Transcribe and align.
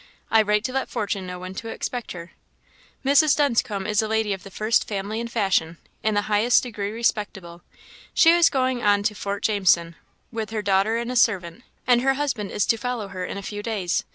I 0.31 0.41
write 0.41 0.63
to 0.63 0.73
let 0.73 0.89
Fortune 0.89 1.27
know 1.27 1.37
when 1.37 1.53
to 1.53 1.67
expect 1.67 2.13
her. 2.13 2.31
Mrs. 3.05 3.35
Dunscombe 3.37 3.85
is 3.85 4.01
a 4.01 4.07
lady 4.07 4.33
of 4.33 4.41
the 4.41 4.49
first 4.49 4.87
family 4.87 5.19
and 5.21 5.31
fashion 5.31 5.77
in 6.01 6.15
the 6.15 6.23
highest 6.23 6.63
degree 6.63 6.89
respectable; 6.89 7.61
she 8.11 8.31
is 8.31 8.49
going 8.49 8.81
on 8.81 9.03
to 9.03 9.13
Fort 9.13 9.43
Jameson, 9.43 9.95
with 10.31 10.49
her 10.49 10.63
daughter 10.63 10.97
and 10.97 11.11
a 11.11 11.15
servant, 11.15 11.63
and 11.85 12.01
her 12.01 12.15
husband 12.15 12.49
is 12.49 12.65
to 12.65 12.77
follow 12.77 13.09
her 13.09 13.23
in 13.25 13.37
a 13.37 13.43
few 13.43 13.61
days. 13.61 14.03